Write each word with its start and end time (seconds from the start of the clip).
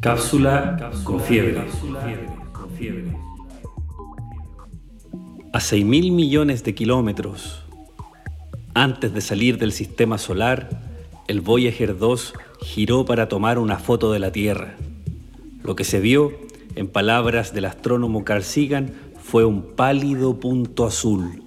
Cápsula 0.00 0.90
con 1.04 1.20
fiebre. 1.20 1.60
A 5.52 5.58
6.000 5.58 6.12
millones 6.12 6.64
de 6.64 6.74
kilómetros 6.74 7.64
antes 8.74 9.12
de 9.12 9.20
salir 9.20 9.58
del 9.58 9.72
sistema 9.72 10.16
solar, 10.16 10.68
el 11.26 11.40
Voyager 11.40 11.98
2 11.98 12.34
giró 12.62 13.04
para 13.04 13.28
tomar 13.28 13.58
una 13.58 13.78
foto 13.78 14.12
de 14.12 14.20
la 14.20 14.30
Tierra. 14.30 14.76
Lo 15.64 15.74
que 15.74 15.82
se 15.82 15.98
vio, 15.98 16.32
en 16.76 16.86
palabras 16.86 17.52
del 17.52 17.64
astrónomo 17.64 18.24
Carl 18.24 18.44
Sagan, 18.44 18.92
fue 19.20 19.44
un 19.44 19.74
pálido 19.74 20.38
punto 20.38 20.86
azul, 20.86 21.42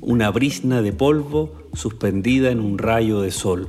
una 0.00 0.30
brisna 0.30 0.82
de 0.82 0.92
polvo 0.92 1.54
suspendida 1.72 2.50
en 2.50 2.58
un 2.58 2.78
rayo 2.78 3.20
de 3.20 3.30
sol. 3.30 3.68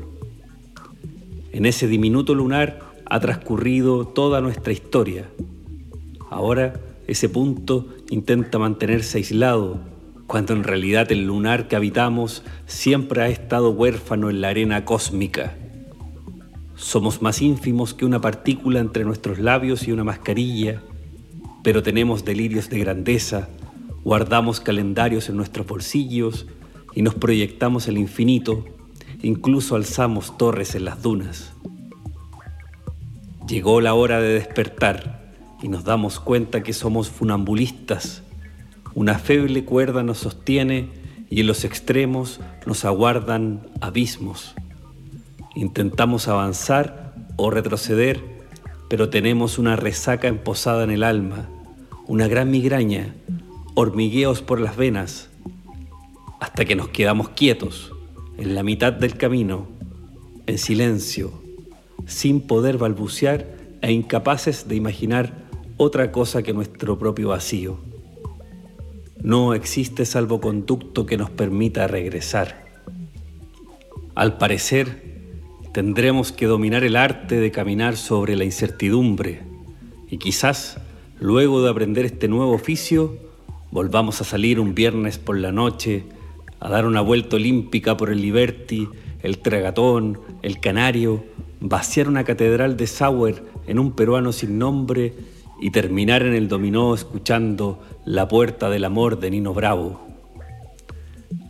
En 1.51 1.67
ese 1.67 1.87
diminuto 1.87 2.33
lunar 2.33 2.79
ha 3.09 3.19
transcurrido 3.19 4.07
toda 4.07 4.41
nuestra 4.41 4.73
historia. 4.73 5.29
Ahora 6.29 6.73
ese 7.07 7.29
punto 7.29 7.87
intenta 8.09 8.59
mantenerse 8.59 9.17
aislado, 9.17 9.79
cuando 10.27 10.53
en 10.53 10.65
realidad 10.65 11.09
el 11.11 11.25
lunar 11.25 11.69
que 11.69 11.77
habitamos 11.77 12.43
siempre 12.65 13.21
ha 13.21 13.29
estado 13.29 13.69
huérfano 13.71 14.29
en 14.29 14.41
la 14.41 14.49
arena 14.49 14.83
cósmica. 14.83 15.55
Somos 16.75 17.21
más 17.21 17.41
ínfimos 17.41 17.93
que 17.93 18.05
una 18.05 18.19
partícula 18.19 18.81
entre 18.81 19.05
nuestros 19.05 19.39
labios 19.39 19.87
y 19.87 19.93
una 19.93 20.03
mascarilla, 20.03 20.81
pero 21.63 21.81
tenemos 21.81 22.25
delirios 22.25 22.69
de 22.69 22.79
grandeza, 22.79 23.47
guardamos 24.03 24.59
calendarios 24.59 25.29
en 25.29 25.37
nuestros 25.37 25.65
bolsillos 25.65 26.45
y 26.93 27.01
nos 27.01 27.15
proyectamos 27.15 27.87
el 27.87 27.97
infinito, 27.97 28.65
incluso 29.23 29.75
alzamos 29.75 30.37
torres 30.37 30.75
en 30.75 30.85
las 30.85 31.01
dunas. 31.01 31.53
Llegó 33.47 33.79
la 33.79 33.93
hora 33.93 34.19
de 34.19 34.33
despertar 34.33 35.31
y 35.61 35.69
nos 35.69 35.85
damos 35.85 36.19
cuenta 36.19 36.63
que 36.63 36.73
somos 36.73 37.09
funambulistas. 37.09 38.21
Una 38.93 39.19
feble 39.19 39.63
cuerda 39.63 40.03
nos 40.03 40.17
sostiene 40.17 40.89
y 41.29 41.39
en 41.39 41.47
los 41.47 41.63
extremos 41.63 42.41
nos 42.65 42.83
aguardan 42.83 43.65
abismos. 43.79 44.53
Intentamos 45.55 46.27
avanzar 46.27 47.15
o 47.37 47.49
retroceder, 47.49 48.21
pero 48.89 49.09
tenemos 49.09 49.57
una 49.57 49.77
resaca 49.77 50.27
emposada 50.27 50.83
en 50.83 50.91
el 50.91 51.03
alma, 51.03 51.47
una 52.05 52.27
gran 52.27 52.51
migraña, 52.51 53.15
hormigueos 53.75 54.41
por 54.41 54.59
las 54.59 54.75
venas, 54.75 55.29
hasta 56.41 56.65
que 56.65 56.75
nos 56.75 56.89
quedamos 56.89 57.29
quietos, 57.29 57.93
en 58.37 58.55
la 58.55 58.63
mitad 58.63 58.91
del 58.91 59.15
camino, 59.15 59.69
en 60.47 60.57
silencio, 60.57 61.46
sin 62.07 62.41
poder 62.41 62.77
balbucear 62.77 63.45
e 63.81 63.91
incapaces 63.91 64.67
de 64.67 64.75
imaginar 64.75 65.45
otra 65.77 66.11
cosa 66.11 66.41
que 66.41 66.53
nuestro 66.53 66.97
propio 66.97 67.29
vacío. 67.29 67.77
No 69.21 69.53
existe 69.53 70.05
salvoconducto 70.05 71.05
que 71.05 71.17
nos 71.17 71.29
permita 71.29 71.87
regresar. 71.87 72.65
Al 74.15 74.37
parecer, 74.37 75.03
tendremos 75.73 76.31
que 76.31 76.47
dominar 76.47 76.83
el 76.83 76.95
arte 76.95 77.39
de 77.39 77.51
caminar 77.51 77.97
sobre 77.97 78.35
la 78.35 78.45
incertidumbre 78.45 79.41
y 80.09 80.17
quizás, 80.17 80.79
luego 81.19 81.61
de 81.61 81.69
aprender 81.69 82.05
este 82.05 82.27
nuevo 82.27 82.53
oficio, 82.53 83.17
volvamos 83.69 84.21
a 84.21 84.23
salir 84.23 84.59
un 84.59 84.73
viernes 84.73 85.17
por 85.17 85.37
la 85.37 85.51
noche 85.51 86.03
a 86.59 86.69
dar 86.69 86.85
una 86.85 87.01
vuelta 87.01 87.35
olímpica 87.35 87.97
por 87.97 88.09
el 88.09 88.21
Liberty, 88.21 88.87
el 89.21 89.39
Tragatón, 89.39 90.19
el 90.41 90.59
Canario, 90.59 91.23
vaciar 91.59 92.07
una 92.07 92.23
catedral 92.23 92.77
de 92.77 92.87
Sauer 92.87 93.43
en 93.67 93.79
un 93.79 93.91
peruano 93.93 94.31
sin 94.31 94.59
nombre 94.59 95.13
y 95.59 95.71
terminar 95.71 96.23
en 96.23 96.33
el 96.33 96.47
dominó 96.47 96.93
escuchando 96.93 97.81
La 98.05 98.27
Puerta 98.27 98.69
del 98.69 98.85
Amor 98.85 99.19
de 99.19 99.31
Nino 99.31 99.53
Bravo. 99.53 100.07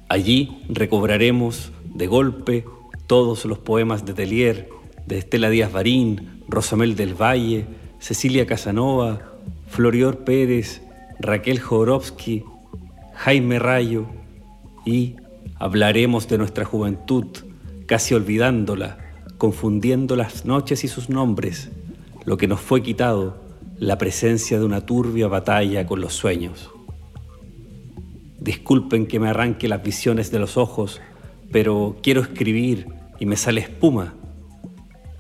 Allí 0.10 0.60
recobraremos 0.70 1.72
de 1.94 2.08
golpe 2.08 2.66
todos 3.08 3.46
los 3.46 3.60
poemas 3.60 4.06
de 4.06 4.14
Telier, 4.14 4.70
de 5.06 5.18
Estela 5.18 5.50
Díaz 5.50 5.72
Barín, 5.72 6.44
Rosamel 6.48 6.96
del 6.96 7.14
Valle, 7.14 7.66
Cecilia 8.00 8.46
Casanova, 8.46 9.34
Florior 9.68 10.20
Pérez, 10.20 10.82
Raquel 11.20 11.60
Jorovsky, 11.60 12.44
Jaime 13.14 13.60
Rayo 13.60 14.06
y 14.86 15.16
hablaremos 15.56 16.28
de 16.28 16.38
nuestra 16.38 16.64
juventud, 16.64 17.26
casi 17.86 18.14
olvidándola, 18.14 19.07
confundiendo 19.38 20.16
las 20.16 20.46
noches 20.46 20.84
y 20.84 20.88
sus 20.88 21.10
nombres, 21.10 21.70
lo 22.26 22.38
que 22.38 22.48
nos 22.48 22.60
fue 22.60 22.82
quitado, 22.82 23.38
la 23.80 23.98
presencia 23.98 24.60
de 24.60 24.66
una 24.66 24.86
turbia 24.86 25.28
batalla 25.28 25.86
con 25.86 26.02
los 26.02 26.14
sueños. 26.14 26.72
Disculpen 28.40 29.08
que 29.08 29.20
me 29.20 29.30
arranque 29.30 29.68
las 29.68 29.84
visiones 29.84 30.32
de 30.32 30.40
los 30.40 30.58
ojos, 30.58 31.02
pero 31.52 31.98
quiero 32.02 32.22
escribir 32.22 32.88
y 33.20 33.26
me 33.26 33.36
sale 33.36 33.62
espuma. 33.62 34.14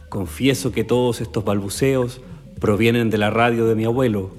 Confieso 0.09 0.71
que 0.71 0.83
todos 0.83 1.21
estos 1.21 1.43
balbuceos 1.43 2.21
provienen 2.59 3.09
de 3.09 3.17
la 3.17 3.29
radio 3.29 3.67
de 3.67 3.75
mi 3.75 3.85
abuelo, 3.85 4.31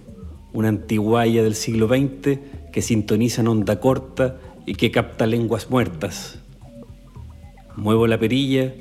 una 0.52 0.68
antiguaya 0.68 1.42
del 1.42 1.54
siglo 1.54 1.86
XX 1.86 2.38
que 2.72 2.82
sintoniza 2.82 3.42
en 3.42 3.48
onda 3.48 3.80
corta 3.80 4.38
y 4.66 4.74
que 4.74 4.90
capta 4.90 5.26
lenguas 5.26 5.70
muertas. 5.70 6.40
Muevo 7.76 8.06
la 8.06 8.18
perilla 8.18 8.74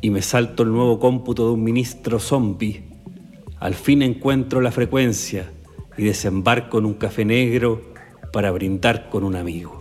y 0.00 0.10
me 0.10 0.22
salto 0.22 0.62
el 0.62 0.72
nuevo 0.72 0.98
cómputo 0.98 1.46
de 1.46 1.52
un 1.52 1.64
ministro 1.64 2.18
zombie. 2.18 2.84
Al 3.58 3.74
fin 3.74 4.02
encuentro 4.02 4.60
la 4.60 4.70
frecuencia 4.70 5.50
y 5.96 6.04
desembarco 6.04 6.78
en 6.78 6.86
un 6.86 6.94
café 6.94 7.24
negro 7.24 7.82
para 8.32 8.50
brindar 8.50 9.10
con 9.10 9.24
un 9.24 9.34
amigo. 9.34 9.77